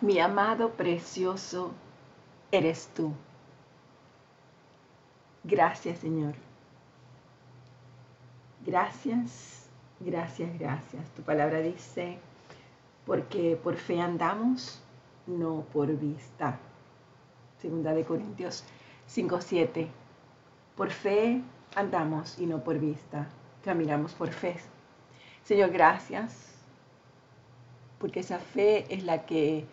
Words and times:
Mi 0.00 0.20
amado 0.20 0.70
precioso 0.70 1.72
eres 2.52 2.88
tú. 2.94 3.12
Gracias 5.42 5.98
Señor. 5.98 6.34
Gracias, 8.64 9.68
gracias, 9.98 10.58
gracias. 10.58 11.08
Tu 11.16 11.22
palabra 11.22 11.60
dice, 11.60 12.18
porque 13.06 13.58
por 13.60 13.76
fe 13.76 14.00
andamos, 14.00 14.80
no 15.26 15.64
por 15.72 15.88
vista. 15.96 16.58
Segunda 17.60 17.92
de 17.92 18.04
Corintios 18.04 18.64
5.7. 19.08 19.88
Por 20.76 20.90
fe 20.90 21.42
andamos 21.74 22.38
y 22.38 22.46
no 22.46 22.62
por 22.62 22.78
vista. 22.78 23.26
Caminamos 23.64 24.14
por 24.14 24.28
fe. 24.28 24.56
Señor, 25.42 25.70
gracias, 25.70 26.54
porque 27.98 28.20
esa 28.20 28.38
fe 28.38 28.84
es 28.94 29.02
la 29.02 29.24
que 29.24 29.66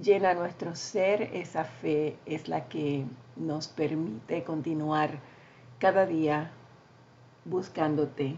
llena 0.00 0.34
nuestro 0.34 0.74
ser, 0.74 1.22
esa 1.34 1.64
fe 1.64 2.16
es 2.26 2.48
la 2.48 2.68
que 2.68 3.04
nos 3.36 3.68
permite 3.68 4.44
continuar 4.44 5.18
cada 5.78 6.06
día 6.06 6.50
buscándote. 7.44 8.36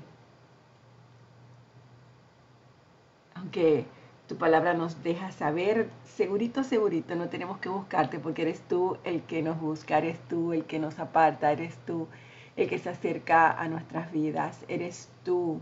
Aunque 3.35 3.87
tu 4.27 4.37
palabra 4.37 4.75
nos 4.75 5.03
deja 5.03 5.31
saber, 5.31 5.89
segurito, 6.05 6.65
segurito, 6.65 7.15
no 7.15 7.29
tenemos 7.29 7.59
que 7.59 7.69
buscarte 7.69 8.19
porque 8.19 8.43
eres 8.43 8.61
tú 8.63 8.97
el 9.05 9.23
que 9.23 9.43
nos 9.43 9.61
busca, 9.61 9.99
eres 9.99 10.19
tú 10.29 10.53
el 10.53 10.65
que 10.65 10.79
nos 10.79 10.99
aparta, 10.99 11.53
eres 11.53 11.77
tú 11.87 12.09
el 12.57 12.69
que 12.69 12.79
se 12.79 12.89
acerca 12.89 13.53
a 13.53 13.69
nuestras 13.69 14.11
vidas, 14.11 14.65
eres 14.69 15.09
tú 15.25 15.61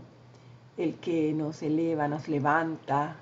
el 0.77 0.95
que 0.95 1.33
nos 1.33 1.61
eleva, 1.61 2.07
nos 2.07 2.27
levanta. 2.27 3.17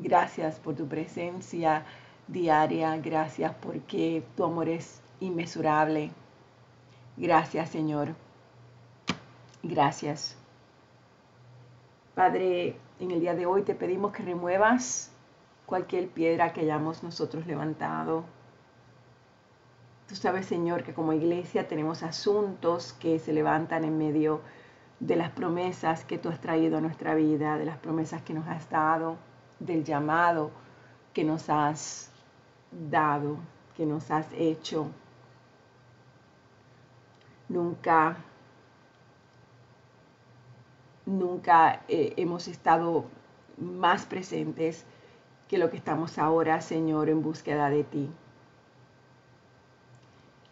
Gracias 0.00 0.60
por 0.60 0.76
tu 0.76 0.86
presencia 0.86 1.84
diaria, 2.28 2.96
gracias 2.98 3.52
porque 3.60 4.22
tu 4.36 4.44
amor 4.44 4.68
es 4.68 5.02
inmesurable. 5.18 6.12
Gracias 7.16 7.70
Señor, 7.70 8.14
gracias. 9.60 10.36
Padre, 12.14 12.76
en 13.00 13.10
el 13.10 13.18
día 13.18 13.34
de 13.34 13.46
hoy 13.46 13.62
te 13.62 13.74
pedimos 13.74 14.12
que 14.12 14.22
remuevas 14.22 15.10
cualquier 15.66 16.06
piedra 16.08 16.52
que 16.52 16.60
hayamos 16.60 17.02
nosotros 17.02 17.48
levantado. 17.48 18.22
Tú 20.06 20.14
sabes, 20.14 20.46
Señor, 20.46 20.84
que 20.84 20.94
como 20.94 21.12
iglesia 21.12 21.66
tenemos 21.66 22.04
asuntos 22.04 22.92
que 22.92 23.18
se 23.18 23.32
levantan 23.32 23.82
en 23.82 23.98
medio 23.98 24.42
de 25.00 25.16
las 25.16 25.30
promesas 25.32 26.04
que 26.04 26.18
tú 26.18 26.28
has 26.28 26.40
traído 26.40 26.78
a 26.78 26.80
nuestra 26.80 27.16
vida, 27.16 27.58
de 27.58 27.64
las 27.64 27.78
promesas 27.78 28.22
que 28.22 28.32
nos 28.32 28.46
has 28.46 28.70
dado, 28.70 29.18
del 29.58 29.84
llamado 29.84 30.50
que 31.12 31.24
nos 31.24 31.48
has 31.50 32.10
dado, 32.70 33.38
que 33.76 33.86
nos 33.86 34.10
has 34.10 34.26
hecho. 34.32 34.88
Nunca 37.48 38.16
nunca 41.08 41.82
eh, 41.88 42.12
hemos 42.16 42.48
estado 42.48 43.06
más 43.56 44.04
presentes 44.04 44.84
que 45.48 45.58
lo 45.58 45.70
que 45.70 45.78
estamos 45.78 46.18
ahora, 46.18 46.60
Señor, 46.60 47.08
en 47.08 47.22
búsqueda 47.22 47.70
de 47.70 47.82
ti. 47.82 48.10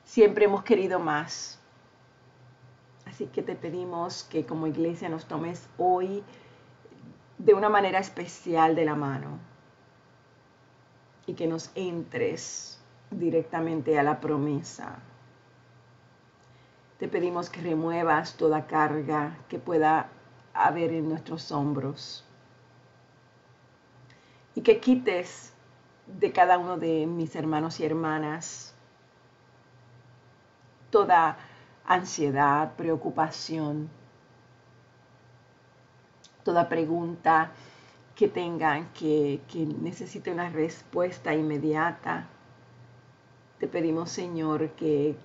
Siempre 0.04 0.46
hemos 0.46 0.62
querido 0.62 0.98
más. 0.98 1.60
Así 3.04 3.26
que 3.26 3.42
te 3.42 3.54
pedimos 3.54 4.24
que 4.24 4.46
como 4.46 4.66
iglesia 4.66 5.08
nos 5.08 5.26
tomes 5.26 5.68
hoy 5.78 6.24
de 7.38 7.54
una 7.54 7.68
manera 7.68 7.98
especial 7.98 8.74
de 8.74 8.84
la 8.84 8.94
mano 8.94 9.38
y 11.26 11.34
que 11.34 11.46
nos 11.46 11.70
entres 11.74 12.80
directamente 13.10 13.98
a 13.98 14.02
la 14.02 14.20
promesa. 14.20 14.98
Te 16.98 17.08
pedimos 17.08 17.50
que 17.50 17.60
remuevas 17.60 18.36
toda 18.36 18.66
carga 18.66 19.36
que 19.48 19.58
pueda 19.58 20.08
a 20.54 20.70
ver 20.70 20.92
en 20.92 21.08
nuestros 21.08 21.52
hombros. 21.52 22.24
Y 24.54 24.62
que 24.62 24.80
quites 24.80 25.52
de 26.06 26.32
cada 26.32 26.56
uno 26.58 26.78
de 26.78 27.06
mis 27.06 27.36
hermanos 27.36 27.80
y 27.80 27.84
hermanas 27.84 28.74
toda 30.90 31.36
ansiedad, 31.84 32.72
preocupación, 32.76 33.90
toda 36.46 36.68
pregunta 36.68 37.50
que 38.14 38.28
tengan 38.28 38.92
que, 38.92 39.40
que 39.48 39.66
necesite 39.66 40.30
una 40.30 40.48
respuesta 40.48 41.34
inmediata. 41.34 42.28
Te 43.58 43.66
pedimos, 43.66 44.10
Señor, 44.10 44.70
que, 44.78 45.16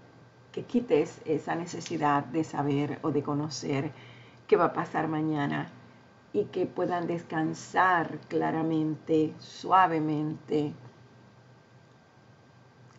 que 0.51 0.63
quites 0.63 1.21
esa 1.25 1.53
necesidad 1.53 2.25
de 2.25 2.43
saber 2.43 2.97
o 3.03 3.11
de 3.11 3.21
conocer 3.21 3.91
qué 4.47 4.57
va 4.57 4.65
a 4.65 4.73
pasar 4.73 5.07
mañana 5.07 5.69
y 6.33 6.45
que 6.45 6.65
puedan 6.65 7.05
descansar 7.05 8.17
claramente, 8.27 9.35
suavemente, 9.37 10.73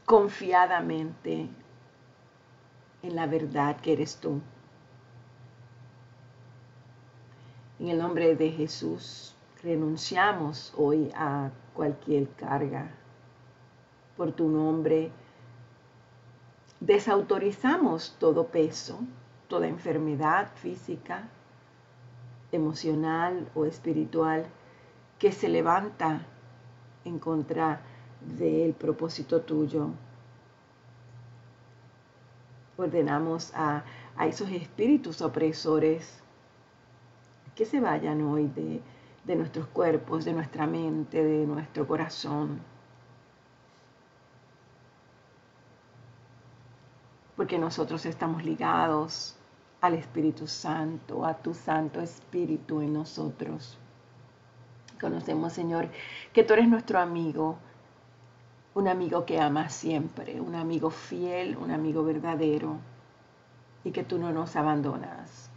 confiadamente 0.07 1.49
en 3.03 3.17
la 3.17 3.27
verdad 3.27 3.81
que 3.81 3.95
eres 3.95 4.19
tú. 4.19 4.41
En 7.83 7.89
el 7.89 7.99
nombre 7.99 8.37
de 8.37 8.53
Jesús 8.53 9.35
renunciamos 9.61 10.73
hoy 10.77 11.11
a 11.17 11.51
cualquier 11.75 12.29
carga. 12.29 12.93
Por 14.17 14.31
tu 14.31 14.47
nombre 14.49 15.11
desautorizamos 16.79 18.15
todo 18.21 18.47
peso, 18.47 19.01
toda 19.49 19.67
enfermedad 19.67 20.53
física, 20.55 21.29
emocional 22.53 23.51
o 23.53 23.65
espiritual 23.65 24.47
que 25.19 25.33
se 25.33 25.49
levanta 25.49 26.25
en 27.05 27.19
contra 27.19 27.81
del 28.21 28.75
propósito 28.75 29.41
tuyo. 29.41 29.89
Ordenamos 32.77 33.53
a, 33.57 33.83
a, 34.17 34.29
esos 34.29 34.51
espíritus 34.51 35.21
opresores 35.21 36.22
que 37.63 37.67
se 37.67 37.79
vayan 37.79 38.21
hoy 38.23 38.51
de, 39.25 39.37
nuestros 39.37 39.69
cuerpos, 39.69 40.25
de 40.25 40.33
nuestra 40.33 40.67
mente, 40.67 41.23
de 41.23 41.47
nuestro 41.47 41.87
corazón. 41.87 42.59
Porque 47.37 47.59
nosotros 47.59 48.05
estamos 48.05 48.45
ligados 48.45 49.37
al 49.81 49.95
Espíritu 49.95 50.49
Santo, 50.49 51.25
a 51.25 51.35
tu 51.35 51.55
Santo 51.55 52.01
Espíritu 52.01 52.81
en 52.81 52.95
nosotros. 52.95 53.79
Conocemos, 55.01 55.53
Señor, 55.53 55.89
que 56.33 56.43
tú 56.43 56.55
eres 56.55 56.67
nuestro 56.67 56.99
amigo, 56.99 57.59
un 58.75 58.89
amigo 58.89 59.25
que 59.25 59.41
ama 59.41 59.69
siempre, 59.69 60.41
un 60.41 60.57
amigo 60.57 60.91
fiel, 60.91 61.57
un 61.57 61.71
amigo 61.71 62.03
verdadero, 62.03 62.79
y 63.85 63.93
que 63.93 64.03
tú 64.03 64.19
no 64.19 64.33
nos 64.33 64.57
abandonas, 64.57 65.52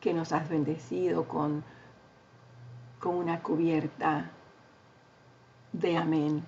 que 0.00 0.14
nos 0.14 0.32
has 0.32 0.48
bendecido 0.48 1.26
con, 1.26 1.64
con 3.00 3.16
una 3.16 3.42
cubierta 3.42 4.30
de 5.72 5.96
amén, 5.96 6.44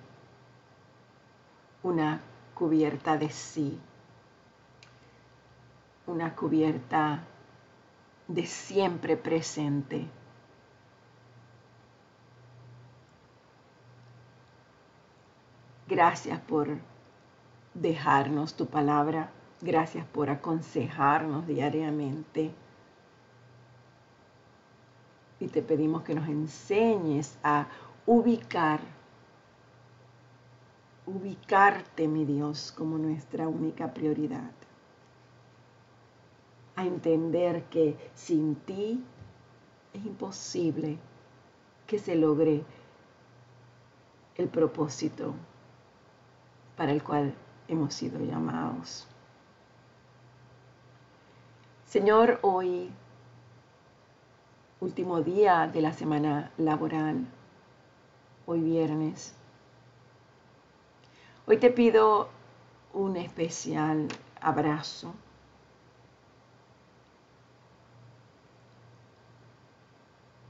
una 1.83 2.21
cubierta 2.53 3.17
de 3.17 3.29
sí 3.29 3.79
una 6.11 6.35
cubierta 6.35 7.23
de 8.27 8.45
siempre 8.45 9.17
presente. 9.17 10.07
Gracias 15.87 16.39
por 16.41 16.77
dejarnos 17.73 18.55
tu 18.55 18.65
palabra. 18.67 19.31
Gracias 19.61 20.05
por 20.05 20.29
aconsejarnos 20.29 21.45
diariamente. 21.47 22.51
Y 25.41 25.47
te 25.47 25.61
pedimos 25.61 26.03
que 26.03 26.15
nos 26.15 26.29
enseñes 26.29 27.37
a 27.43 27.67
ubicar, 28.05 28.79
ubicarte, 31.05 32.07
mi 32.07 32.23
Dios, 32.23 32.71
como 32.71 32.97
nuestra 32.97 33.49
única 33.49 33.93
prioridad 33.93 34.51
a 36.75 36.85
entender 36.85 37.65
que 37.65 37.97
sin 38.15 38.55
ti 38.55 39.03
es 39.93 40.05
imposible 40.05 40.97
que 41.85 41.99
se 41.99 42.15
logre 42.15 42.63
el 44.35 44.47
propósito 44.47 45.33
para 46.77 46.91
el 46.91 47.03
cual 47.03 47.33
hemos 47.67 47.93
sido 47.93 48.19
llamados. 48.19 49.07
Señor, 51.85 52.39
hoy, 52.41 52.89
último 54.81 55.21
día 55.21 55.69
de 55.71 55.79
la 55.79 55.93
semana 55.93 56.51
laboral, 56.57 57.27
hoy 58.47 58.61
viernes. 58.61 59.35
Hoy 61.45 61.57
te 61.57 61.69
pido 61.69 62.29
un 62.93 63.15
especial 63.15 64.07
abrazo. 64.41 65.13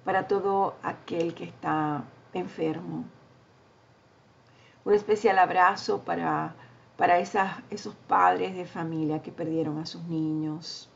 para 0.03 0.27
todo 0.27 0.75
aquel 0.81 1.35
que 1.35 1.43
está 1.43 2.03
enfermo. 2.33 3.05
Un 4.83 4.93
especial 4.93 5.37
abrazo 5.37 5.99
para, 5.99 6.55
para 6.97 7.19
esos 7.19 7.95
padres 8.07 8.55
de 8.55 8.65
familia 8.65 9.21
que 9.21 9.31
perdieron 9.31 9.77
a 9.77 9.85
sus 9.85 10.03
niños. 10.05 10.90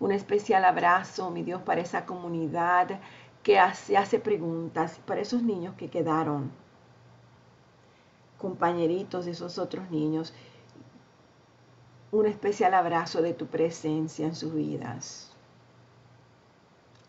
Un 0.00 0.12
especial 0.12 0.64
abrazo, 0.64 1.30
mi 1.30 1.42
Dios, 1.42 1.62
para 1.62 1.80
esa 1.80 2.04
comunidad 2.04 3.00
que 3.42 3.58
hace, 3.58 3.96
hace 3.96 4.18
preguntas, 4.18 5.00
para 5.06 5.20
esos 5.20 5.42
niños 5.42 5.74
que 5.76 5.90
quedaron 5.90 6.50
compañeritos 8.38 9.24
de 9.24 9.30
esos 9.30 9.58
otros 9.58 9.90
niños. 9.90 10.34
Un 12.12 12.26
especial 12.26 12.74
abrazo 12.74 13.22
de 13.22 13.32
tu 13.32 13.46
presencia 13.46 14.26
en 14.26 14.34
sus 14.34 14.54
vidas. 14.54 15.32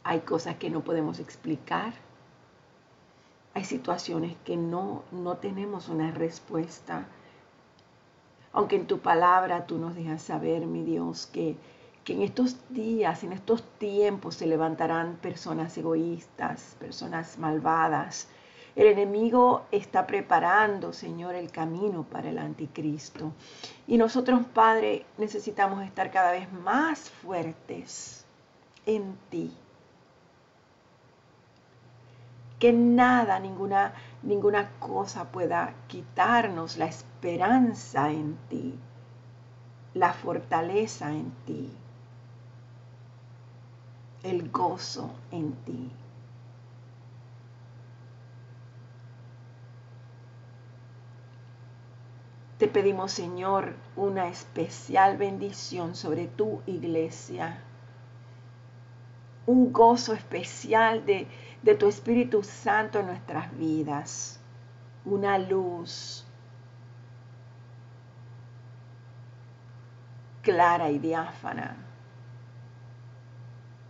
Hay 0.03 0.21
cosas 0.21 0.55
que 0.55 0.69
no 0.69 0.81
podemos 0.81 1.19
explicar. 1.19 1.93
Hay 3.53 3.65
situaciones 3.65 4.37
que 4.45 4.55
no, 4.55 5.03
no 5.11 5.37
tenemos 5.37 5.89
una 5.89 6.11
respuesta. 6.11 7.05
Aunque 8.53 8.77
en 8.77 8.87
tu 8.87 8.99
palabra 8.99 9.65
tú 9.65 9.77
nos 9.77 9.95
dejas 9.95 10.21
saber, 10.21 10.65
mi 10.65 10.83
Dios, 10.83 11.27
que, 11.27 11.57
que 12.05 12.13
en 12.13 12.21
estos 12.21 12.55
días, 12.69 13.23
en 13.23 13.33
estos 13.33 13.63
tiempos 13.79 14.35
se 14.35 14.47
levantarán 14.47 15.17
personas 15.17 15.77
egoístas, 15.77 16.77
personas 16.79 17.37
malvadas. 17.39 18.29
El 18.75 18.87
enemigo 18.87 19.65
está 19.71 20.05
preparando, 20.05 20.93
Señor, 20.93 21.35
el 21.35 21.51
camino 21.51 22.03
para 22.03 22.29
el 22.29 22.37
anticristo. 22.37 23.33
Y 23.87 23.97
nosotros, 23.97 24.45
Padre, 24.53 25.05
necesitamos 25.17 25.83
estar 25.83 26.11
cada 26.11 26.31
vez 26.31 26.51
más 26.53 27.09
fuertes 27.09 28.23
en 28.85 29.17
ti 29.29 29.51
que 32.59 32.71
nada, 32.71 33.39
ninguna, 33.39 33.93
ninguna 34.23 34.71
cosa 34.79 35.31
pueda 35.31 35.73
quitarnos 35.87 36.77
la 36.77 36.85
esperanza 36.85 38.09
en 38.11 38.37
ti, 38.49 38.79
la 39.93 40.13
fortaleza 40.13 41.11
en 41.11 41.31
ti, 41.45 41.69
el 44.25 44.49
gozo 44.49 45.11
en 45.29 45.53
ti. 45.65 45.91
Te 52.57 52.67
pedimos, 52.67 53.11
Señor, 53.11 53.75
una 53.95 54.27
especial 54.27 55.17
bendición 55.17 55.93
sobre 55.93 56.25
tu 56.25 56.61
iglesia, 56.65 57.59
un 59.45 59.71
gozo 59.71 60.13
especial 60.13 61.05
de, 61.05 61.27
de 61.61 61.75
tu 61.75 61.87
Espíritu 61.87 62.41
Santo 62.41 62.99
en 62.99 63.07
nuestras 63.07 63.55
vidas, 63.55 64.39
una 65.03 65.37
luz 65.37 66.25
clara 70.41 70.89
y 70.89 70.97
diáfana. 70.97 71.77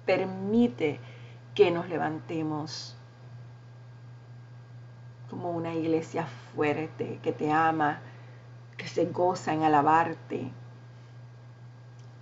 Permite 0.06 1.00
que 1.54 1.72
nos 1.72 1.90
levantemos 1.90 2.96
como 5.30 5.52
una 5.52 5.74
iglesia 5.74 6.28
fuerte 6.54 7.20
que 7.24 7.32
te 7.32 7.52
ama, 7.52 8.00
que 8.78 8.88
se 8.88 9.06
goza 9.06 9.54
en 9.54 9.64
alabarte, 9.64 10.52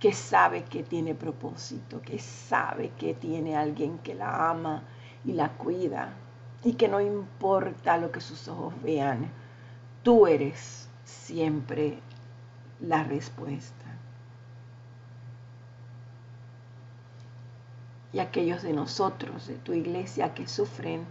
que 0.00 0.12
sabe 0.12 0.64
que 0.64 0.82
tiene 0.82 1.14
propósito, 1.14 2.00
que 2.02 2.18
sabe 2.18 2.90
que 2.90 3.14
tiene 3.14 3.56
alguien 3.56 3.98
que 3.98 4.14
la 4.14 4.50
ama 4.50 4.82
y 5.24 5.32
la 5.32 5.50
cuida 5.50 6.14
y 6.62 6.74
que 6.74 6.88
no 6.88 7.00
importa 7.00 7.98
lo 7.98 8.10
que 8.10 8.20
sus 8.20 8.48
ojos 8.48 8.74
vean, 8.82 9.30
tú 10.02 10.26
eres 10.26 10.88
siempre 11.04 12.00
la 12.80 13.04
respuesta. 13.04 13.93
Y 18.14 18.20
aquellos 18.20 18.62
de 18.62 18.72
nosotros, 18.72 19.48
de 19.48 19.56
tu 19.56 19.72
iglesia 19.72 20.34
que 20.34 20.46
sufren, 20.46 21.04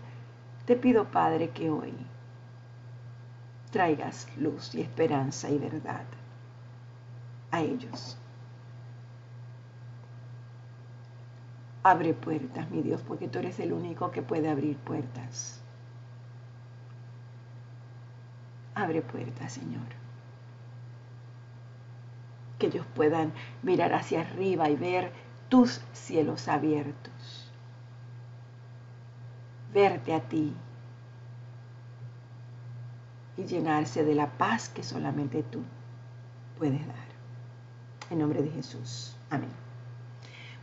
te 0.65 0.77
pido 0.77 1.03
Padre 1.11 1.49
que 1.49 1.69
hoy 1.69 1.93
traigas 3.71 4.25
luz 4.37 4.73
y 4.73 4.81
esperanza 4.81 5.49
y 5.49 5.57
verdad 5.57 6.05
a 7.51 7.59
ellos. 7.59 8.17
Abre 11.83 12.13
puertas, 12.13 12.71
mi 12.71 12.81
Dios, 12.81 13.01
porque 13.01 13.27
tú 13.27 13.39
eres 13.39 13.59
el 13.59 13.73
único 13.73 14.09
que 14.09 14.21
puede 14.21 14.49
abrir 14.49 14.77
puertas. 14.77 15.61
Abre 18.75 19.01
puertas, 19.01 19.51
Señor. 19.51 19.89
Que 22.59 22.67
ellos 22.67 22.85
puedan 22.95 23.33
mirar 23.61 23.93
hacia 23.93 24.21
arriba 24.21 24.69
y 24.69 24.77
ver 24.77 25.11
tus 25.53 25.81
cielos 25.93 26.47
abiertos. 26.47 27.51
Verte 29.71 30.15
a 30.15 30.19
ti 30.19 30.51
y 33.37 33.43
llenarse 33.43 34.03
de 34.03 34.15
la 34.15 34.31
paz 34.31 34.67
que 34.69 34.81
solamente 34.81 35.43
tú 35.43 35.61
puedes 36.57 36.83
dar. 36.87 37.05
En 38.09 38.17
nombre 38.17 38.41
de 38.41 38.49
Jesús. 38.49 39.15
Amén. 39.29 39.51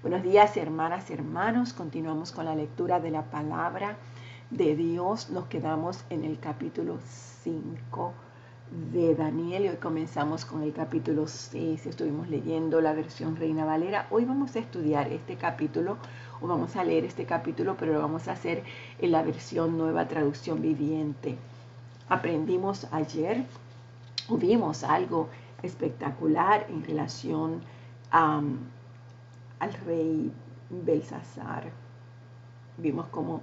Buenos 0.03 0.25
días, 0.25 0.57
hermanas 0.57 1.09
y 1.09 1.13
hermanos. 1.13 1.73
Continuamos 1.73 2.33
con 2.33 2.47
la 2.47 2.57
lectura 2.57 2.99
de 2.99 3.13
la 3.13 3.31
palabra 3.31 3.97
de 4.51 4.75
Dios. 4.75 5.31
Nos 5.31 5.45
quedamos 5.45 6.05
en 6.11 6.25
el 6.25 6.41
capítulo 6.41 6.99
5 7.45 8.13
de 8.71 9.17
Daniel 9.17 9.65
y 9.65 9.69
hoy 9.69 9.77
comenzamos 9.79 10.45
con 10.45 10.63
el 10.63 10.73
capítulo 10.73 11.27
6. 11.27 11.87
Estuvimos 11.87 12.29
leyendo 12.29 12.81
la 12.81 12.93
versión 12.93 13.35
Reina 13.35 13.65
Valera. 13.65 14.07
Hoy 14.11 14.25
vamos 14.25 14.55
a 14.55 14.61
estudiar 14.61 15.09
este 15.09 15.35
capítulo 15.35 15.97
o 16.41 16.47
vamos 16.47 16.77
a 16.77 16.85
leer 16.85 17.05
este 17.05 17.25
capítulo, 17.25 17.77
pero 17.77 17.95
lo 17.95 18.01
vamos 18.01 18.29
a 18.29 18.33
hacer 18.33 18.63
en 19.01 19.11
la 19.11 19.23
versión 19.23 19.77
nueva 19.77 20.07
traducción 20.07 20.63
viviente. 20.63 21.37
Aprendimos 22.09 22.87
ayer, 22.93 23.45
vimos 24.29 24.85
algo 24.85 25.29
espectacular 25.65 26.67
en 26.69 26.85
relación 26.85 27.63
al 28.13 29.73
rey 29.85 30.31
Belsasar. 30.71 31.73
Vimos 32.79 33.07
como 33.09 33.41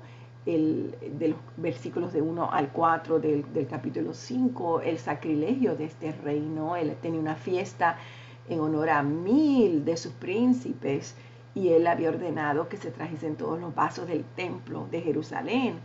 el, 0.47 0.95
de 1.19 1.27
los 1.29 1.39
versículos 1.57 2.13
de 2.13 2.21
1 2.21 2.51
al 2.51 2.69
4 2.71 3.19
del, 3.19 3.67
capítulo 3.69 4.13
5, 4.13 4.81
el 4.81 4.97
sacrilegio 4.97 5.75
de 5.75 5.85
este 5.85 6.13
reino. 6.13 6.77
Él 6.77 6.95
tenía 7.01 7.19
una 7.19 7.35
fiesta 7.35 7.97
en 8.47 8.61
honor 8.61 8.89
a 8.89 9.03
mil 9.03 9.83
de 9.83 9.97
sus 9.97 10.13
príncipes 10.13 11.15
y 11.53 11.69
él 11.69 11.85
había 11.85 12.09
ordenado 12.09 12.69
que 12.69 12.77
se 12.77 12.91
trajesen 12.91 13.35
todos 13.35 13.59
los 13.59 13.75
vasos 13.75 14.07
del 14.07 14.23
templo 14.23 14.87
de 14.89 15.01
Jerusalén 15.01 15.79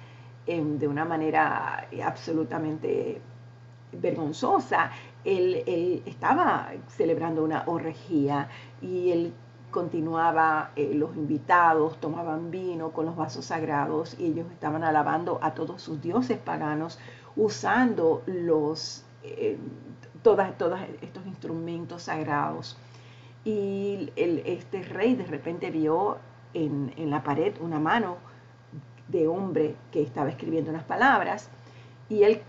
em, 0.46 0.78
de 0.78 0.86
una 0.86 1.04
manera 1.04 1.88
absolutamente 2.04 3.20
vergonzosa. 3.92 4.92
Él, 5.24 5.64
él, 5.66 6.02
estaba 6.06 6.70
celebrando 6.86 7.42
una 7.42 7.64
orgía 7.66 8.48
y 8.80 9.10
él 9.10 9.32
continuaba, 9.72 10.70
eh, 10.76 10.92
los 10.94 11.16
invitados 11.16 11.98
tomaban 12.00 12.52
vino 12.52 12.92
con 12.92 13.06
los 13.06 13.16
vasos 13.16 13.46
sagrados 13.46 14.14
y 14.20 14.26
ellos 14.26 14.46
estaban 14.52 14.84
alabando 14.84 15.40
a 15.42 15.54
todos 15.54 15.82
sus 15.82 16.00
dioses 16.00 16.38
paganos 16.38 17.00
usando 17.34 18.22
los, 18.26 19.04
eh, 19.24 19.58
todos 20.22 20.46
estos 21.00 21.26
instrumentos 21.26 22.02
sagrados. 22.02 22.76
Y 23.44 24.12
este 24.14 24.84
rey 24.84 25.16
de 25.16 25.26
repente 25.26 25.72
vio 25.72 26.18
en, 26.54 26.92
en 26.96 27.10
la 27.10 27.24
pared 27.24 27.54
una 27.60 27.80
mano 27.80 28.18
de 29.08 29.26
hombre 29.26 29.74
que 29.90 30.02
estaba 30.02 30.28
escribiendo 30.28 30.70
unas 30.70 30.84
palabras 30.84 31.48
y 32.08 32.22
él 32.22 32.42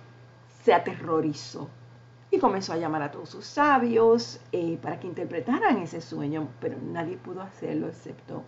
se 0.64 0.74
aterrorizó 0.74 1.68
y 2.34 2.40
comenzó 2.40 2.74
a 2.74 2.78
llamar 2.78 3.04
a 3.04 3.12
todos 3.12 3.30
sus 3.30 3.46
sabios 3.46 4.42
eh, 4.52 4.80
para 4.82 5.00
que 5.00 5.06
interpretaran 5.06 5.78
ese 5.78 6.02
sueño, 6.02 6.48
pero 6.60 6.80
nadie 6.82 7.16
pudo 7.16 7.44
hacerlo 7.44 7.88
excepto 7.88 8.42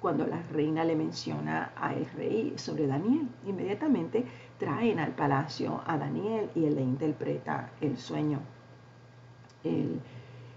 cuando 0.00 0.26
la 0.26 0.42
reina 0.50 0.82
le 0.82 0.96
menciona 0.96 1.70
al 1.76 2.06
rey 2.16 2.54
sobre 2.56 2.88
Daniel. 2.88 3.28
Inmediatamente 3.46 4.24
traen 4.58 4.98
al 4.98 5.12
palacio 5.12 5.80
a 5.86 5.96
Daniel 5.96 6.50
y 6.56 6.64
él 6.64 6.74
le 6.74 6.82
interpreta 6.82 7.70
el 7.80 7.96
sueño. 7.98 8.40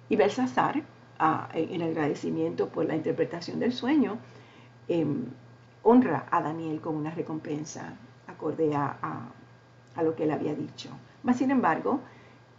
y 0.10 0.16
Belsasar, 0.16 0.82
en 1.54 1.82
agradecimiento 1.84 2.70
por 2.70 2.86
la 2.86 2.96
interpretación 2.96 3.60
del 3.60 3.72
sueño, 3.74 4.18
em, 4.88 5.26
honra 5.84 6.26
a 6.32 6.42
Daniel 6.42 6.82
con 6.82 6.96
una 6.96 7.12
recompensa 7.12 7.94
acorde 8.26 8.74
a 8.76 10.02
lo 10.02 10.16
que 10.16 10.24
él 10.24 10.32
había 10.32 10.56
dicho. 10.56 10.90
Mas, 11.22 11.38
sin 11.38 11.52
embargo, 11.52 12.00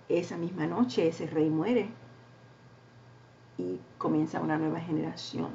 esa 0.09 0.37
misma 0.37 0.67
noche 0.67 1.09
ese 1.09 1.27
rey 1.27 1.51
muere 1.51 1.89
y 3.59 3.81
comienza 3.99 4.41
una 4.41 4.59
nueva 4.59 4.81
generación. 4.81 5.51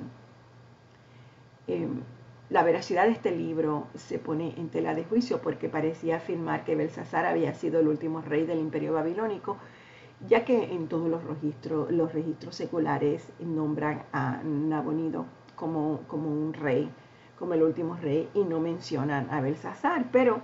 Em, 1.68 2.01
la 2.50 2.63
veracidad 2.63 3.06
de 3.06 3.12
este 3.12 3.32
libro 3.32 3.88
se 3.96 4.18
pone 4.18 4.56
en 4.58 4.70
tela 4.70 4.96
de 4.96 5.03
juicio 5.03 5.41
porque 5.41 5.70
parecía 5.70 6.18
afirmar 6.18 6.63
que 6.63 6.75
Belsasar 6.75 7.25
había 7.25 7.53
sido 7.53 7.79
el 7.79 7.88
último 7.88 8.22
rey 8.22 8.46
del 8.46 8.60
imperio 8.60 8.94
babilónico, 8.94 9.58
ya 10.27 10.46
que 10.46 10.74
en 10.74 10.88
todos 10.88 11.10
los 11.10 11.24
registros, 11.24 11.91
los 11.91 12.12
registros 12.12 12.56
seculares 12.56 13.32
nombran 13.39 14.03
a 14.12 14.41
Nabonido 14.44 15.25
como, 15.56 16.01
como 16.08 16.29
un 16.29 16.53
rey, 16.53 16.89
como 17.38 17.53
el 17.53 17.62
último 17.62 17.96
rey, 17.96 18.29
y 18.34 18.44
no 18.44 18.60
mencionan 18.60 19.29
a 19.29 19.41
Belsasar, 19.41 20.10
pero 20.12 20.41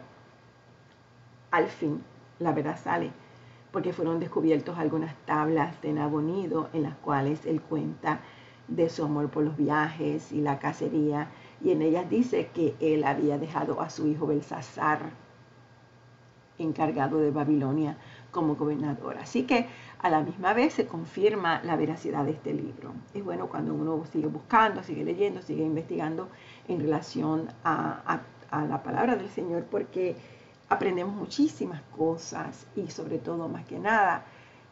al 1.52 1.68
fin 1.68 2.04
la 2.40 2.52
verdad 2.52 2.78
sale, 2.78 3.12
porque 3.75 3.91
fueron 3.91 4.22
descubiertos 4.22 4.77
algunas 4.77 5.13
tablas 5.25 5.82
de 5.82 5.91
Nabonido 5.91 6.70
en 6.72 6.84
las 6.84 6.96
cuales 6.96 7.46
él 7.46 7.60
cuenta 7.60 8.22
de 8.70 8.88
su 8.88 9.03
amor 9.03 9.29
por 9.29 9.44
los 9.44 9.58
viajes 9.58 10.32
y 10.32 10.39
la 10.39 10.60
cacería 10.60 11.27
y 11.62 11.72
en 11.72 11.82
ellas 11.82 12.10
dice 12.10 12.50
que 12.53 12.74
él 12.79 13.03
había 13.03 13.38
dejado 13.38 13.82
a 13.82 13.89
su 13.89 14.08
hijo 14.08 14.27
Belsasar 14.27 15.10
encargado 16.58 17.20
de 17.20 17.32
Babilonia 17.32 17.98
como 18.32 18.55
gobernador. 18.55 19.17
Así 19.17 19.44
que 19.44 19.67
a 20.00 20.10
la 20.10 20.22
misma 20.22 20.53
vez 20.53 20.72
se 20.75 20.88
confirma 20.88 21.62
la 21.65 21.75
veracidad 21.75 22.24
de 22.24 22.32
este 22.32 22.53
libro. 22.53 22.94
Es 23.13 23.25
bueno 23.25 23.50
cuando 23.50 23.74
uno 23.74 24.05
sigue 24.10 24.27
buscando, 24.27 24.84
sigue 24.84 25.03
leyendo, 25.03 25.41
sigue 25.41 25.65
investigando 25.65 26.29
en 26.70 26.79
relación 26.79 27.50
a, 27.65 28.22
la 28.51 28.84
palabra 28.84 29.17
del 29.17 29.27
Señor, 29.27 29.65
porque 29.70 30.15
aprendemos 30.70 31.16
muchísimas 31.16 31.82
cosas 31.96 32.68
y 32.76 32.88
sobre 32.88 33.20
todo, 33.20 33.48
más 33.48 33.66
que 33.66 33.80
nada, 33.80 34.26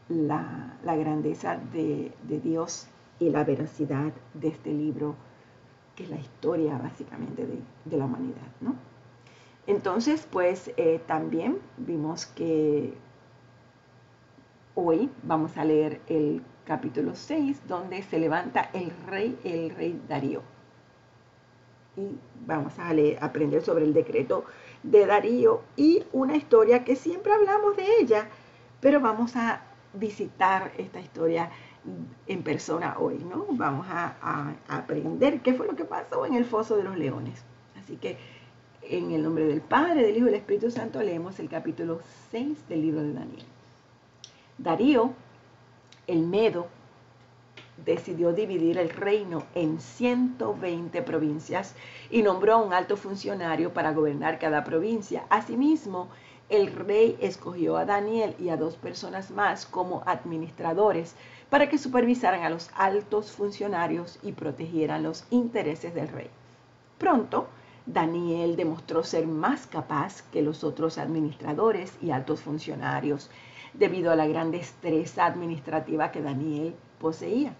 la, 0.10 0.78
grandeza 0.84 1.58
de, 1.72 2.12
Dios 2.28 2.88
y 3.20 3.30
la 3.30 3.44
veracidad 3.44 4.12
de 4.34 4.48
este 4.50 4.74
libro 4.74 5.16
que 5.96 6.04
es 6.04 6.10
la 6.10 6.18
historia 6.18 6.78
básicamente 6.78 7.46
de, 7.46 7.98
la 7.98 8.06
humanidad. 8.06 8.48
¿no? 8.62 8.76
Entonces, 9.68 10.28
pues 10.30 10.72
eh, 10.78 11.00
también 11.06 11.60
vimos 11.78 12.26
que 12.26 12.96
hoy 14.76 15.10
vamos 15.22 15.56
a 15.58 15.64
leer 15.64 16.02
el 16.08 16.42
capítulo 16.66 17.14
6, 17.16 17.68
donde 17.68 18.02
se 18.02 18.20
levanta 18.20 18.70
el 18.74 18.92
rey, 19.08 19.38
el 19.44 19.70
rey 19.70 20.02
Darío. 20.08 20.42
Y 21.96 22.18
vamos 22.48 22.74
a 22.80 22.90
aprender 23.24 23.62
sobre 23.62 23.86
el 23.86 23.94
decreto 23.94 24.46
de 24.84 25.06
Darío 25.06 25.62
y 25.75 26.04
una 26.12 26.36
historia 26.36 26.84
que 26.84 26.96
siempre 26.96 27.34
hablamos 27.34 27.75
de 27.75 27.86
ella, 28.00 28.28
pero 28.82 29.00
vamos 29.00 29.36
a 29.36 29.62
visitar 29.94 30.72
esta 30.78 31.00
historia 31.00 31.50
en 32.28 32.44
persona 32.44 32.98
hoy, 33.00 33.18
¿no? 33.18 33.46
Vamos 33.50 33.88
a, 33.90 34.56
aprender 34.68 35.42
qué 35.42 35.54
fue 35.54 35.68
lo 35.68 35.75
que 35.75 35.86
pasó 35.86 36.25
en 36.25 36.36
el 36.36 36.46
foso 36.46 36.78
de 36.78 36.84
los 36.84 36.98
leones. 36.98 37.44
Así 37.82 37.98
que 37.98 38.18
en 38.82 39.12
el 39.12 39.24
nombre 39.24 39.46
del 39.46 39.62
Padre, 39.62 40.04
del 40.04 40.18
Hijo 40.18 40.28
y 40.28 40.32
del 40.32 40.40
Espíritu 40.40 40.72
Santo 40.72 41.02
leemos 41.02 41.40
el 41.40 41.50
capítulo 41.50 42.02
6 42.32 42.68
del 42.70 42.82
libro 42.82 43.02
de 43.02 43.13
Daniel. 43.13 43.46
Darío, 44.58 45.12
el 46.08 46.24
Medo, 46.24 46.68
decidió 47.77 48.34
dividir 48.34 48.77
el 48.77 48.89
reino 48.89 49.44
en 49.56 49.80
120 49.80 51.01
provincias 51.01 51.75
y 52.10 52.22
nombró 52.22 52.53
a 52.53 52.63
un 52.63 52.74
alto 52.74 52.98
funcionario 52.98 53.74
para 53.74 53.94
gobernar 53.94 54.39
cada 54.39 54.63
provincia. 54.63 55.25
Asimismo, 55.30 56.10
el 56.50 56.72
rey 56.72 57.18
escogió 57.20 57.77
a 57.77 57.86
Daniel 57.86 58.36
y 58.39 58.50
a 58.50 58.58
dos 58.58 58.75
personas 58.75 59.32
más 59.32 59.65
como 59.65 60.03
administradores 60.06 61.15
para 61.50 61.70
que 61.70 61.77
supervisaran 61.77 62.44
a 62.44 62.50
los 62.50 62.70
altos 62.75 63.32
funcionarios 63.32 64.20
y 64.24 64.34
protegieran 64.34 65.03
los 65.03 65.25
intereses 65.30 65.94
del 65.96 66.10
rey. 66.10 66.30
Pronto, 66.98 67.48
Daniel 67.86 68.56
demostró 68.56 69.03
ser 69.03 69.27
más 69.27 69.68
capaz 69.68 70.22
que 70.32 70.42
los 70.42 70.63
otros 70.63 70.98
administradores 70.98 71.98
y 72.01 72.12
altos 72.12 72.42
funcionarios, 72.42 73.30
debido 73.74 74.12
a 74.12 74.15
la 74.15 74.27
gran 74.27 74.51
destreza 74.51 75.25
administrativa 75.25 76.12
que 76.12 76.22
Daniel 76.22 76.75
poseía. 77.00 77.54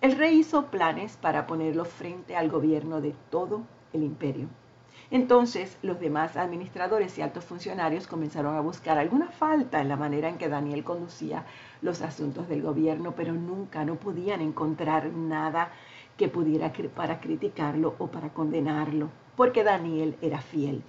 El 0.00 0.16
rey 0.16 0.38
hizo 0.38 0.66
planes 0.66 1.16
para 1.16 1.46
ponerlo 1.46 1.84
frente 1.84 2.36
al 2.36 2.48
gobierno 2.48 3.00
de 3.00 3.14
todo 3.30 3.62
el 3.92 4.04
imperio. 4.04 4.48
Entonces 5.10 5.78
los 5.82 5.98
demás 5.98 6.36
administradores 6.36 7.16
y 7.16 7.22
altos 7.22 7.44
funcionarios 7.44 8.06
comenzaron 8.06 8.56
a 8.56 8.60
buscar 8.60 8.98
alguna 8.98 9.28
falta 9.28 9.80
en 9.80 9.88
la 9.88 9.96
manera 9.96 10.28
en 10.28 10.36
que 10.36 10.48
Daniel 10.48 10.84
conducía 10.84 11.46
los 11.80 12.02
asuntos 12.02 12.48
del 12.48 12.62
gobierno, 12.62 13.14
pero 13.16 13.32
nunca, 13.32 13.84
no 13.84 13.94
podían 13.94 14.42
encontrar 14.42 15.06
nada 15.12 15.72
que 16.18 16.28
pudiera 16.28 16.72
para 16.94 17.20
criticarlo 17.20 17.94
o 17.98 18.08
para 18.08 18.30
condenarlo, 18.34 19.08
porque 19.36 19.64
Daniel 19.64 20.16
era 20.20 20.40
fiel, 20.40 20.82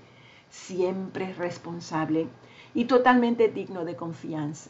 siempre 0.50 1.34
responsable 1.34 2.28
y 2.74 2.86
totalmente 2.86 3.48
digno 3.48 3.86
de 3.86 3.96
confianza. 3.96 4.70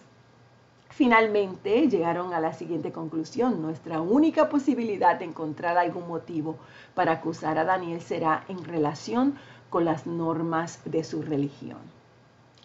Finalmente 0.89 1.87
llegaron 1.87 2.33
a 2.33 2.39
la 2.39 2.53
siguiente 2.53 2.91
conclusión. 2.91 3.61
Nuestra 3.61 4.01
única 4.01 4.49
posibilidad 4.49 5.17
de 5.17 5.25
encontrar 5.25 5.77
algún 5.77 6.07
motivo 6.07 6.57
para 6.93 7.13
acusar 7.13 7.57
a 7.57 7.63
Daniel 7.63 8.01
será 8.01 8.43
en 8.47 8.63
relación 8.63 9.35
con 9.69 9.85
las 9.85 10.07
normas 10.07 10.81
de 10.85 11.03
su 11.03 11.21
religión. 11.21 11.77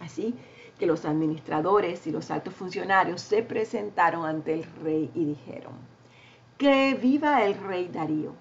Así 0.00 0.34
que 0.78 0.86
los 0.86 1.04
administradores 1.04 2.06
y 2.06 2.10
los 2.10 2.30
altos 2.30 2.54
funcionarios 2.54 3.20
se 3.20 3.42
presentaron 3.42 4.26
ante 4.26 4.54
el 4.54 4.64
rey 4.82 5.10
y 5.14 5.24
dijeron, 5.24 5.72
que 6.58 6.94
viva 6.94 7.44
el 7.44 7.54
rey 7.54 7.88
Darío. 7.88 8.32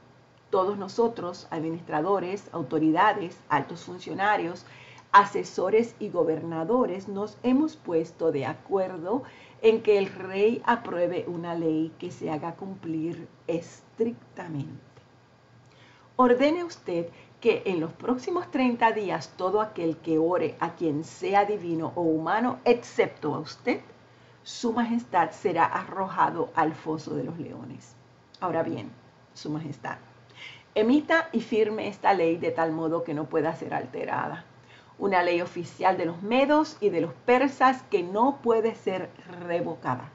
Todos 0.50 0.78
nosotros, 0.78 1.48
administradores, 1.52 2.48
autoridades, 2.52 3.38
altos 3.50 3.84
funcionarios, 3.84 4.66
asesores 5.12 5.96
y 6.00 6.10
gobernadores, 6.10 7.08
nos 7.08 7.38
hemos 7.44 7.76
puesto 7.76 8.32
de 8.32 8.46
acuerdo 8.46 9.24
en 9.64 9.82
que 9.82 9.98
el 9.98 10.08
rey 10.08 10.62
apruebe 10.66 11.24
una 11.26 11.56
ley 11.56 11.94
que 11.98 12.12
se 12.12 12.30
haga 12.30 12.56
cumplir 12.56 13.30
estrictamente. 13.48 14.68
Ordene 16.18 16.66
usted 16.66 17.08
que 17.40 17.64
en 17.66 17.80
los 17.80 17.94
próximos 17.94 18.52
30 18.52 18.92
días 18.92 19.34
todo 19.38 19.62
aquel 19.62 19.96
que 19.98 20.20
ore 20.20 20.58
a 20.60 20.76
quien 20.76 21.06
sea 21.06 21.46
divino 21.46 21.94
o 21.96 22.02
humano, 22.02 22.60
excepto 22.66 23.34
a 23.34 23.40
usted, 23.40 23.80
su 24.44 24.74
majestad 24.74 25.32
será 25.32 25.64
arrojado 25.64 26.52
al 26.56 26.74
foso 26.74 27.16
de 27.16 27.24
los 27.24 27.40
leones. 27.40 27.96
Ahora 28.42 28.64
bien, 28.64 28.92
su 29.34 29.50
majestad, 29.50 29.98
emita 30.76 31.30
y 31.32 31.40
firme 31.40 31.88
esta 31.88 32.14
ley 32.14 32.36
de 32.36 32.52
tal 32.52 32.74
modo 32.74 33.06
que 33.06 33.14
no 33.14 33.30
pueda 33.30 33.56
ser 33.56 33.74
alterada 33.74 34.44
una 34.98 35.24
ley 35.24 35.42
oficial 35.42 35.98
de 35.98 36.06
los 36.06 36.22
medos 36.22 36.78
y 36.80 36.90
de 36.90 37.02
los 37.02 37.14
persas 37.14 37.84
que 37.84 38.04
no 38.04 38.40
puede 38.42 38.76
ser 38.76 39.10
revocada. 39.42 40.10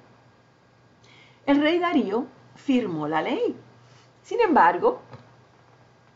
El 1.46 1.60
rey 1.60 1.78
Darío 1.78 2.26
firmó 2.54 3.08
la 3.08 3.22
ley. 3.22 3.56
Sin 4.22 4.40
embargo, 4.40 5.00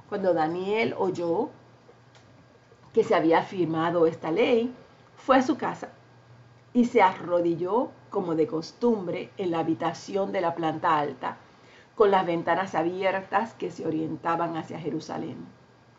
cuando 0.09 0.35
Daniel 0.35 0.95
oyó 0.99 1.49
que 2.93 3.05
se 3.05 3.15
había 3.15 3.43
firmado 3.43 4.07
esta 4.07 4.31
ley, 4.31 4.75
fue 5.17 5.39
a 5.39 5.43
su 5.43 5.57
casa 5.57 5.89
y 6.75 6.85
se 6.87 7.03
arrodilló 7.03 7.91
como 8.11 8.35
de 8.35 8.47
costumbre 8.47 9.31
en 9.39 9.51
la 9.51 9.61
habitación 9.61 10.33
de 10.33 10.41
la 10.41 10.55
planta 10.55 10.99
alta, 10.99 11.39
con 11.95 12.11
las 12.11 12.27
ventanas 12.27 12.75
abiertas 12.75 13.55
que 13.55 13.71
se 13.71 13.87
orientaban 13.87 14.57
hacia 14.57 14.79
Jerusalén, 14.79 15.47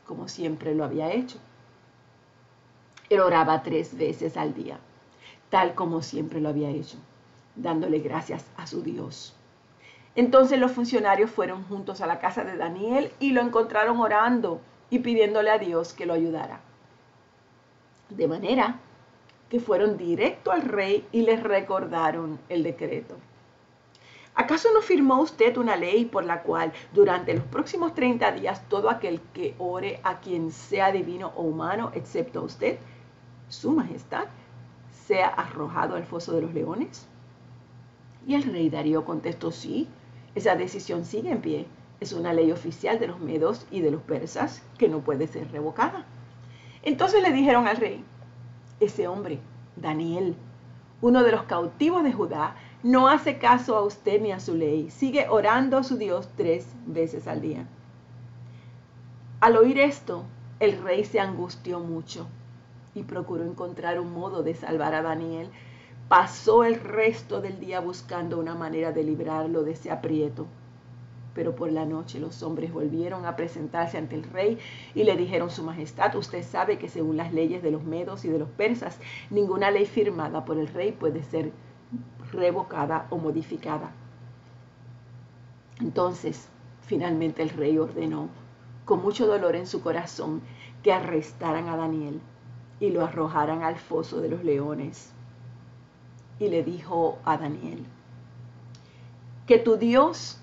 como 0.05 0.27
siempre 0.27 0.75
lo 0.75 0.83
había 0.83 1.11
hecho. 1.11 1.39
Oraba 3.21 3.63
tres 3.63 3.97
veces 3.97 4.37
al 4.37 4.53
día, 4.53 4.79
tal 5.49 5.75
como 5.75 6.01
siempre 6.01 6.41
lo 6.41 6.49
había 6.49 6.69
hecho, 6.69 6.97
dándole 7.55 7.99
gracias 7.99 8.45
a 8.57 8.67
su 8.67 8.81
Dios. 8.81 9.35
Entonces 10.15 10.59
los 10.59 10.71
funcionarios 10.71 11.31
fueron 11.31 11.63
juntos 11.63 12.01
a 12.01 12.07
la 12.07 12.19
casa 12.19 12.43
de 12.43 12.57
Daniel 12.57 13.11
y 13.19 13.31
lo 13.31 13.41
encontraron 13.41 13.99
orando 13.99 14.61
y 14.89 14.99
pidiéndole 14.99 15.49
a 15.49 15.57
Dios 15.57 15.93
que 15.93 16.05
lo 16.05 16.13
ayudara. 16.13 16.61
De 18.09 18.27
manera 18.27 18.79
que 19.49 19.59
fueron 19.59 19.97
directo 19.97 20.51
al 20.51 20.63
rey 20.63 21.07
y 21.11 21.21
les 21.21 21.41
recordaron 21.41 22.39
el 22.49 22.63
decreto. 22.63 23.15
¿Acaso 24.35 24.69
no 24.73 24.81
firmó 24.81 25.21
usted 25.21 25.57
una 25.57 25.75
ley 25.75 26.05
por 26.05 26.25
la 26.25 26.41
cual 26.41 26.73
durante 26.91 27.35
los 27.35 27.43
próximos 27.43 27.93
30 27.93 28.31
días 28.31 28.67
todo 28.67 28.89
aquel 28.89 29.21
que 29.33 29.53
ore 29.59 29.99
a 30.03 30.19
quien 30.19 30.51
sea 30.51 30.91
divino 30.91 31.33
o 31.35 31.43
humano, 31.43 31.91
excepto 31.93 32.39
a 32.39 32.43
usted, 32.43 32.79
su 33.53 33.71
majestad 33.71 34.25
sea 35.05 35.27
arrojado 35.27 35.95
al 35.95 36.05
foso 36.05 36.33
de 36.33 36.41
los 36.41 36.53
leones? 36.53 37.07
Y 38.25 38.33
el 38.33 38.43
rey 38.43 38.69
Darío 38.69 39.05
contestó, 39.05 39.51
sí, 39.51 39.87
esa 40.33 40.55
decisión 40.55 41.05
sigue 41.05 41.31
en 41.31 41.41
pie. 41.41 41.67
Es 41.99 42.13
una 42.13 42.33
ley 42.33 42.51
oficial 42.51 42.99
de 42.99 43.07
los 43.07 43.19
medos 43.19 43.67
y 43.69 43.81
de 43.81 43.91
los 43.91 44.01
persas 44.01 44.63
que 44.77 44.89
no 44.89 45.01
puede 45.01 45.27
ser 45.27 45.51
revocada. 45.51 46.05
Entonces 46.81 47.21
le 47.21 47.31
dijeron 47.31 47.67
al 47.67 47.77
rey, 47.77 48.03
ese 48.79 49.07
hombre, 49.07 49.39
Daniel, 49.75 50.35
uno 51.01 51.23
de 51.23 51.31
los 51.31 51.43
cautivos 51.43 52.03
de 52.03 52.11
Judá, 52.11 52.55
no 52.81 53.07
hace 53.07 53.37
caso 53.37 53.77
a 53.77 53.83
usted 53.83 54.19
ni 54.19 54.31
a 54.31 54.39
su 54.39 54.55
ley. 54.55 54.89
Sigue 54.89 55.27
orando 55.29 55.77
a 55.77 55.83
su 55.83 55.97
Dios 55.97 56.27
tres 56.35 56.67
veces 56.87 57.27
al 57.27 57.41
día. 57.41 57.67
Al 59.41 59.57
oír 59.57 59.77
esto, 59.79 60.23
el 60.59 60.81
rey 60.81 61.05
se 61.05 61.19
angustió 61.19 61.79
mucho 61.79 62.27
y 62.95 63.03
procuró 63.03 63.43
encontrar 63.43 63.99
un 63.99 64.13
modo 64.13 64.43
de 64.43 64.53
salvar 64.53 64.93
a 64.93 65.01
Daniel. 65.01 65.49
Pasó 66.07 66.63
el 66.63 66.79
resto 66.79 67.41
del 67.41 67.59
día 67.59 67.79
buscando 67.79 68.39
una 68.39 68.55
manera 68.55 68.91
de 68.91 69.03
librarlo 69.03 69.63
de 69.63 69.71
ese 69.71 69.91
aprieto. 69.91 70.45
Pero 71.33 71.55
por 71.55 71.71
la 71.71 71.85
noche 71.85 72.19
los 72.19 72.43
hombres 72.43 72.71
volvieron 72.71 73.25
a 73.25 73.35
presentarse 73.35 73.97
ante 73.97 74.15
el 74.15 74.23
rey 74.23 74.59
y 74.93 75.03
le 75.03 75.17
dijeron, 75.17 75.49
Su 75.49 75.63
Majestad, 75.63 76.15
usted 76.15 76.43
sabe 76.43 76.77
que 76.77 76.89
según 76.89 77.17
las 77.17 77.33
leyes 77.33 77.63
de 77.63 77.71
los 77.71 77.83
medos 77.83 78.23
y 78.25 78.29
de 78.29 78.37
los 78.37 78.49
persas, 78.49 78.99
ninguna 79.31 79.71
ley 79.71 79.87
firmada 79.87 80.45
por 80.45 80.59
el 80.59 80.67
rey 80.67 80.91
puede 80.91 81.23
ser 81.23 81.51
revocada 82.31 83.07
o 83.09 83.17
modificada. 83.17 83.91
Entonces, 85.79 86.49
finalmente 86.81 87.41
el 87.41 87.49
rey 87.49 87.79
ordenó, 87.79 88.29
con 88.85 89.01
mucho 89.01 89.25
dolor 89.25 89.55
en 89.55 89.65
su 89.65 89.81
corazón, 89.81 90.41
que 90.83 90.93
arrestaran 90.93 91.67
a 91.67 91.77
Daniel 91.77 92.21
y 92.83 92.89
lo 92.89 93.05
arrojaran 93.05 93.63
al 93.63 93.77
foso 93.77 94.19
de 94.19 94.27
los 94.27 94.43
leones. 94.43 95.13
Y 96.37 96.49
le 96.49 96.63
dijo 96.63 97.17
a 97.23 97.37
Daniel, 97.37 97.85
que 99.47 99.57
tu 99.57 99.77
Dios, 99.77 100.37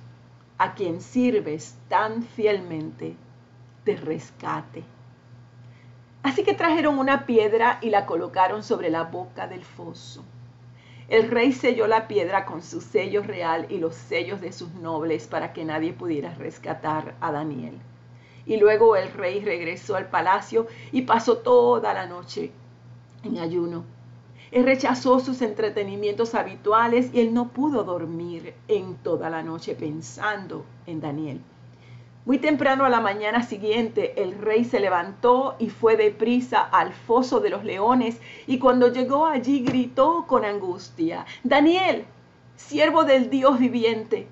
a 0.57 0.73
quien 0.73 1.03
sirves 1.03 1.77
tan 1.91 2.23
fielmente, 2.23 3.15
te 3.85 3.95
rescate. 3.95 4.85
Así 6.23 6.43
que 6.43 6.55
trajeron 6.55 6.99
una 6.99 7.27
piedra 7.27 7.79
y 7.83 7.91
la 7.91 8.07
colocaron 8.07 8.63
sobre 8.63 8.89
la 8.89 9.03
boca 9.05 9.47
del 9.47 9.63
foso. 9.63 10.25
El 11.09 11.31
rey 11.31 11.53
selló 11.53 11.87
la 11.87 12.09
piedra 12.09 12.47
con 12.47 12.63
su 12.63 12.81
sello 12.81 13.23
real 13.23 13.67
y 13.69 13.77
los 13.77 13.95
sellos 13.95 14.41
de 14.41 14.53
sus 14.53 14.73
nobles 14.77 15.27
para 15.27 15.53
que 15.53 15.67
nadie 15.67 15.93
pudiera 15.93 16.35
rescatar 16.37 17.17
a 17.21 17.33
Daniel. 17.33 17.79
Y 18.47 18.57
luego 18.57 18.97
el 18.97 19.13
rey 19.13 19.45
regresó 19.45 19.97
al 19.97 20.09
palacio 20.09 20.67
y 20.93 21.03
pasó 21.03 21.39
toda 21.39 21.95
la 21.95 22.07
noche 22.07 22.53
en 23.23 23.39
ayuno. 23.39 23.85
Él 24.51 24.65
rechazó 24.65 25.21
sus 25.21 25.43
entretenimientos 25.43 26.35
habituales 26.35 27.11
y 27.13 27.21
él 27.21 27.33
no 27.33 27.49
pudo 27.49 27.85
dormir 27.85 28.55
en 28.67 28.97
toda 28.97 29.31
la 29.31 29.43
noche 29.43 29.77
pensando 29.77 30.65
en 30.87 31.01
Daniel. 31.01 31.41
Muy 32.27 32.39
temprano 32.39 32.85
a 32.85 32.91
la 32.91 33.01
mañana 33.01 33.43
siguiente, 33.43 34.23
el 34.23 34.39
rey 34.39 34.65
se 34.65 34.81
levantó 34.81 35.57
y 35.59 35.71
fue 35.71 35.97
deprisa 35.97 36.61
al 36.61 36.93
foso 36.93 37.41
de 37.41 37.49
los 37.49 37.65
leones, 37.65 38.21
y 38.47 38.59
cuando 38.59 38.93
llegó 38.93 39.27
allí 39.27 39.65
gritó 39.65 40.27
con 40.27 40.45
angustia, 40.45 41.25
Daniel, 41.45 42.05
siervo 42.57 43.05
del 43.05 43.31
Dios 43.31 43.59
viviente, 43.59 44.29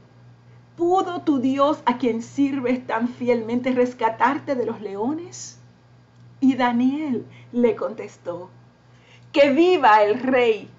¿pudo 0.79 1.23
tu 1.23 1.41
Dios 1.41 1.83
a 1.87 1.99
quien 1.99 2.23
sirves 2.23 2.87
tan 2.87 3.09
fielmente 3.09 3.73
rescatarte 3.73 4.55
de 4.55 4.65
los 4.65 4.81
leones? 4.81 5.59
Y 6.39 6.55
Daniel 6.55 7.27
le 7.51 7.75
contestó, 7.75 8.49
que 9.33 9.51
viva 9.51 10.05
el 10.05 10.21
rey. 10.21 10.71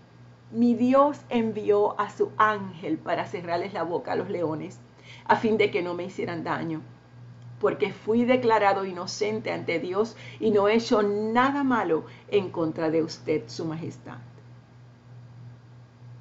Mi 0.52 0.74
Dios 0.74 1.20
envió 1.28 2.00
a 2.00 2.10
su 2.10 2.32
ángel 2.38 2.98
para 2.98 3.26
cerrarles 3.26 3.74
la 3.74 3.84
boca 3.84 4.14
a 4.14 4.16
los 4.16 4.30
leones, 4.30 4.80
a 5.26 5.36
fin 5.36 5.58
de 5.58 5.70
que 5.70 5.84
no 5.84 5.94
me 5.94 6.06
hicieran 6.06 6.46
daño 6.46 6.82
porque 7.60 7.92
fui 7.92 8.24
declarado 8.24 8.86
inocente 8.86 9.52
ante 9.52 9.80
Dios 9.80 10.16
y 10.40 10.52
no 10.52 10.70
he 10.70 10.76
hecho 10.76 11.04
nada 11.04 11.66
malo 11.66 12.06
en 12.30 12.52
contra 12.52 12.90
de 12.90 13.04
usted, 13.04 13.44
su 13.48 13.66
majestad. 13.66 14.20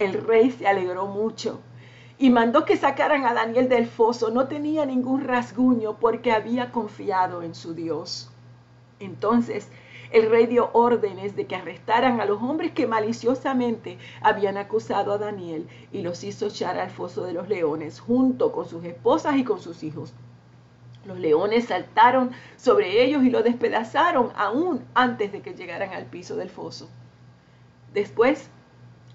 El 0.01 0.15
rey 0.15 0.51
se 0.51 0.67
alegró 0.67 1.07
mucho 1.07 1.61
y 2.19 2.31
mandó 2.31 2.65
que 2.65 2.77
sacaran 2.77 3.25
a 3.25 3.35
Daniel 3.35 3.69
del 3.69 3.87
foso. 3.87 4.31
No 4.31 4.49
tenía 4.49 4.85
ningún 4.85 5.25
rasguño 5.25 5.99
porque 5.99 6.33
había 6.33 6.73
confiado 6.73 7.43
en 7.43 7.55
su 7.55 7.75
Dios. 7.75 8.31
Entonces 8.99 9.69
el 10.11 10.31
rey 10.31 10.47
dio 10.47 10.71
órdenes 10.73 11.37
de 11.37 11.47
que 11.47 11.57
arrestaran 11.57 12.21
a 12.21 12.25
los 12.25 12.43
hombres 12.43 12.73
que 12.73 12.87
maliciosamente 12.87 13.99
habían 14.23 14.57
acusado 14.57 15.13
a 15.13 15.19
Daniel 15.19 15.69
y 15.93 16.01
los 16.01 16.25
hizo 16.25 16.47
echar 16.47 16.79
al 16.79 16.91
foso 16.91 17.25
de 17.25 17.35
los 17.35 17.49
leones 17.49 18.01
junto 18.01 18.51
con 18.53 18.67
sus 18.67 18.85
esposas 18.85 19.37
y 19.37 19.45
con 19.45 19.61
sus 19.61 19.83
hijos. 19.83 20.15
Los 21.05 21.19
leones 21.19 21.67
saltaron 21.67 22.33
sobre 22.57 23.05
ellos 23.05 23.23
y 23.23 23.31
los 23.31 23.45
despedazaron 23.45 24.31
aún 24.35 24.85
antes 24.95 25.31
de 25.31 25.43
que 25.43 25.55
llegaran 25.55 25.93
al 25.93 26.07
piso 26.07 26.37
del 26.37 26.51
foso. 26.51 26.89
Después, 27.93 28.51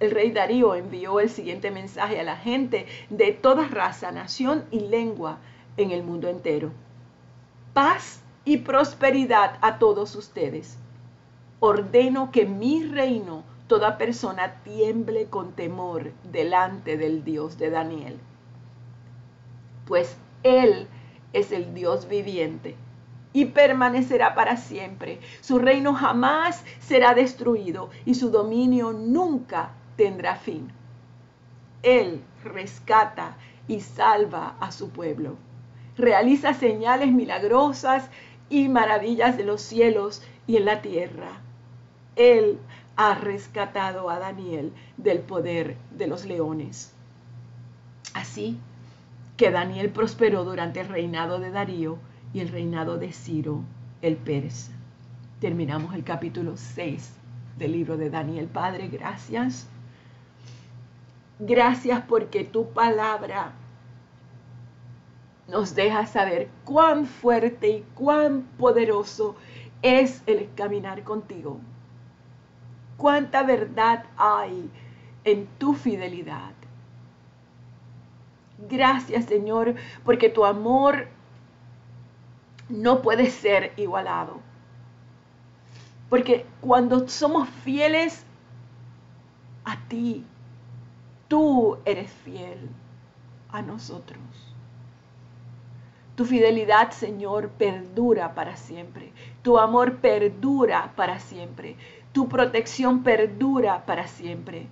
el 0.03 0.11
rey 0.11 0.31
Darío 0.31 0.75
envió 0.75 1.19
el 1.19 1.29
siguiente 1.29 1.71
mensaje 1.71 2.19
a 2.19 2.23
la 2.23 2.35
gente 2.35 2.87
de 3.09 3.31
toda 3.31 3.67
raza, 3.67 4.11
nación 4.11 4.65
y 4.69 4.81
lengua 4.81 5.39
en 5.77 5.91
el 5.91 6.03
mundo 6.03 6.27
entero. 6.27 6.71
Paz 7.73 8.21
y 8.45 8.57
prosperidad 8.57 9.57
a 9.61 9.79
todos 9.79 10.15
ustedes. 10.15 10.77
Ordeno 11.59 12.31
que 12.31 12.45
mi 12.45 12.83
reino 12.83 13.43
toda 13.67 13.97
persona 13.97 14.61
tiemble 14.63 15.27
con 15.27 15.53
temor 15.53 16.11
delante 16.31 16.97
del 16.97 17.23
Dios 17.23 17.57
de 17.57 17.69
Daniel. 17.69 18.19
Pues 19.87 20.17
Él 20.43 20.87
es 21.31 21.51
el 21.51 21.73
Dios 21.73 22.09
viviente 22.09 22.75
y 23.31 23.45
permanecerá 23.45 24.35
para 24.35 24.57
siempre. 24.57 25.19
Su 25.41 25.59
reino 25.59 25.93
jamás 25.93 26.63
será 26.79 27.13
destruido 27.13 27.89
y 28.05 28.15
su 28.15 28.29
dominio 28.29 28.91
nunca 28.91 29.71
tendrá 29.95 30.35
fin. 30.35 30.71
Él 31.81 32.21
rescata 32.43 33.37
y 33.67 33.81
salva 33.81 34.55
a 34.59 34.71
su 34.71 34.89
pueblo. 34.89 35.35
Realiza 35.97 36.53
señales 36.53 37.11
milagrosas 37.11 38.09
y 38.49 38.67
maravillas 38.69 39.37
de 39.37 39.43
los 39.43 39.61
cielos 39.61 40.23
y 40.47 40.57
en 40.57 40.65
la 40.65 40.81
tierra. 40.81 41.41
Él 42.15 42.59
ha 42.95 43.15
rescatado 43.15 44.09
a 44.09 44.19
Daniel 44.19 44.71
del 44.97 45.19
poder 45.19 45.77
de 45.91 46.07
los 46.07 46.25
leones. 46.25 46.93
Así 48.13 48.59
que 49.37 49.49
Daniel 49.49 49.89
prosperó 49.89 50.43
durante 50.43 50.81
el 50.81 50.89
reinado 50.89 51.39
de 51.39 51.51
Darío 51.51 51.97
y 52.33 52.39
el 52.39 52.49
reinado 52.49 52.97
de 52.97 53.11
Ciro 53.11 53.63
el 54.01 54.17
persa. 54.17 54.73
Terminamos 55.39 55.95
el 55.95 56.03
capítulo 56.03 56.57
6 56.57 57.13
del 57.57 57.71
libro 57.71 57.97
de 57.97 58.09
Daniel. 58.09 58.47
Padre, 58.47 58.89
gracias. 58.89 59.67
Gracias 61.45 62.01
porque 62.07 62.45
tu 62.45 62.71
palabra 62.71 63.51
nos 65.49 65.75
deja 65.75 66.05
saber 66.05 66.47
cuán 66.63 67.05
fuerte 67.05 67.67
y 67.67 67.85
cuán 67.95 68.43
poderoso 68.57 69.35
es 69.81 70.23
el 70.25 70.49
caminar 70.55 71.03
contigo. 71.03 71.59
Cuánta 72.95 73.43
verdad 73.43 74.05
hay 74.15 74.71
en 75.25 75.47
tu 75.57 75.73
fidelidad. 75.73 76.53
Gracias 78.69 79.25
Señor, 79.25 79.75
porque 80.05 80.29
tu 80.29 80.45
amor 80.45 81.09
no 82.69 83.01
puede 83.01 83.29
ser 83.29 83.73
igualado. 83.75 84.39
Porque 86.09 86.45
cuando 86.61 87.09
somos 87.09 87.49
fieles 87.49 88.25
a 89.65 89.77
ti, 89.89 90.25
tú 91.27 91.77
eres 91.85 92.11
fiel 92.11 92.69
a 93.51 93.61
nosotros. 93.61 94.19
Tu 96.15 96.25
fidelidad, 96.25 96.91
Señor, 96.91 97.49
perdura 97.49 98.35
para 98.35 98.55
siempre. 98.55 99.11
Tu 99.41 99.57
amor 99.57 99.97
perdura 99.97 100.93
para 100.95 101.19
siempre. 101.19 101.75
Tu 102.11 102.29
protección 102.29 103.01
perdura 103.01 103.85
para 103.85 104.07
siempre. 104.07 104.67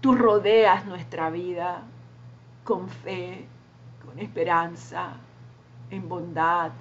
Tú 0.00 0.14
rodeas 0.14 0.86
nuestra 0.86 1.30
vida 1.30 1.82
con 2.64 2.88
fe, 2.88 3.46
con 4.04 4.18
esperanza, 4.18 5.14
en 5.90 6.08
bondad, 6.08 6.72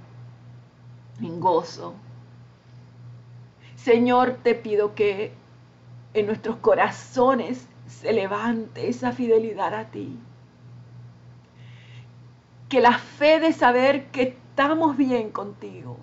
en 1.21 1.39
gozo. 1.39 1.93
Señor, 3.75 4.39
te 4.41 4.55
pido 4.55 4.95
que 4.95 5.31
en 6.15 6.25
nuestros 6.27 6.55
corazones 6.57 7.67
se 7.87 8.13
levante 8.13 8.89
esa 8.89 9.11
fidelidad 9.11 9.73
a 9.73 9.85
ti. 9.85 10.17
Que 12.69 12.81
la 12.81 12.97
fe 12.97 13.39
de 13.39 13.51
saber 13.51 14.07
que 14.07 14.23
estamos 14.23 14.95
bien 14.95 15.29
contigo, 15.29 15.97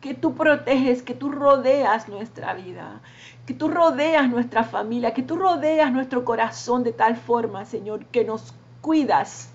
que 0.00 0.14
tú 0.14 0.34
proteges, 0.34 1.02
que 1.02 1.14
tú 1.14 1.30
rodeas 1.32 2.08
nuestra 2.08 2.54
vida, 2.54 3.00
que 3.46 3.54
tú 3.54 3.68
rodeas 3.68 4.28
nuestra 4.28 4.62
familia, 4.62 5.12
que 5.12 5.22
tú 5.22 5.36
rodeas 5.36 5.92
nuestro 5.92 6.24
corazón 6.24 6.84
de 6.84 6.92
tal 6.92 7.16
forma, 7.16 7.64
Señor, 7.64 8.06
que 8.06 8.24
nos 8.24 8.54
cuidas. 8.80 9.50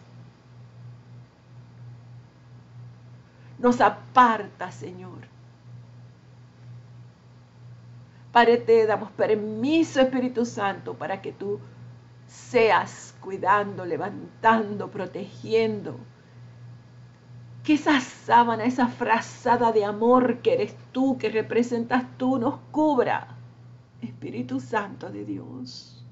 Nos 3.58 3.80
aparta, 3.80 4.72
Señor. 4.72 5.39
Padre, 8.32 8.86
damos 8.86 9.12
permiso, 9.12 10.02
Espíritu 10.02 10.46
Santo, 10.46 10.94
para 10.94 11.22
que 11.22 11.32
tú 11.32 11.60
seas 12.28 13.16
cuidando, 13.20 13.86
levantando, 13.86 14.92
protegiendo. 14.92 16.00
Que 17.64 17.74
esa 17.74 18.00
sábana, 18.00 18.66
esa 18.66 18.88
frazada 18.88 19.72
de 19.72 19.84
amor 19.84 20.40
que 20.40 20.54
eres 20.54 20.76
tú, 20.92 21.18
que 21.18 21.30
representas 21.30 22.06
tú, 22.18 22.38
nos 22.38 22.60
cubra. 22.72 23.36
Espíritu 24.02 24.60
Santo 24.60 25.10
de 25.10 25.26
Dios. 25.26 26.06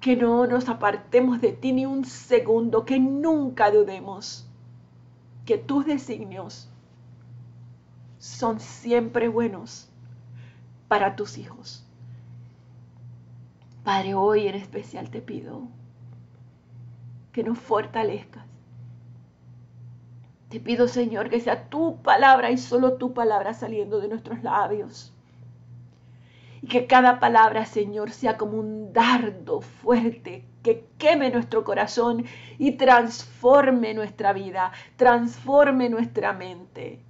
Que 0.00 0.16
no 0.16 0.46
nos 0.46 0.68
apartemos 0.68 1.40
de 1.40 1.52
ti 1.52 1.72
ni 1.72 1.86
un 1.86 2.04
segundo, 2.04 2.84
que 2.84 2.98
nunca 2.98 3.70
dudemos 3.70 4.48
que 5.44 5.58
tus 5.58 5.86
designios 5.86 6.70
son 8.18 8.60
siempre 8.60 9.28
buenos 9.28 9.88
para 10.88 11.16
tus 11.16 11.38
hijos. 11.38 11.84
Padre, 13.84 14.14
hoy 14.14 14.48
en 14.48 14.54
especial 14.54 15.10
te 15.10 15.22
pido 15.22 15.62
que 17.32 17.42
nos 17.42 17.58
fortalezcas. 17.58 18.44
Te 20.48 20.60
pido, 20.60 20.88
Señor, 20.88 21.28
que 21.28 21.40
sea 21.40 21.68
tu 21.68 22.00
palabra 22.02 22.50
y 22.50 22.58
solo 22.58 22.94
tu 22.94 23.12
palabra 23.12 23.52
saliendo 23.52 24.00
de 24.00 24.08
nuestros 24.08 24.42
labios. 24.42 25.12
Y 26.62 26.68
que 26.68 26.86
cada 26.86 27.20
palabra, 27.20 27.66
Señor, 27.66 28.10
sea 28.10 28.36
como 28.36 28.58
un 28.58 28.92
dardo 28.92 29.60
fuerte 29.60 30.44
que 30.62 30.86
queme 30.98 31.30
nuestro 31.30 31.64
corazón 31.64 32.24
y 32.58 32.72
transforme 32.72 33.94
nuestra 33.94 34.32
vida, 34.32 34.72
transforme 34.96 35.88
nuestra 35.88 36.32
mente. 36.32 37.00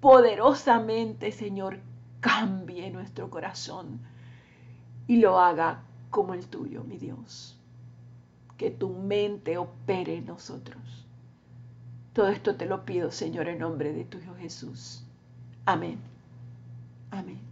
Poderosamente, 0.00 1.30
Señor, 1.32 1.80
cambie 2.20 2.90
nuestro 2.90 3.28
corazón 3.30 4.00
y 5.06 5.16
lo 5.18 5.38
haga 5.38 5.82
como 6.10 6.34
el 6.34 6.46
tuyo, 6.46 6.84
mi 6.84 6.96
Dios. 6.96 7.58
Que 8.56 8.70
tu 8.70 8.90
mente 8.90 9.58
opere 9.58 10.16
en 10.16 10.26
nosotros. 10.26 11.06
Todo 12.12 12.28
esto 12.28 12.56
te 12.56 12.66
lo 12.66 12.84
pido, 12.84 13.10
Señor, 13.10 13.48
en 13.48 13.58
nombre 13.58 13.92
de 13.92 14.04
tu 14.04 14.18
Hijo 14.18 14.34
Jesús. 14.34 15.04
Amén. 15.64 15.98
Amén. 17.10 17.49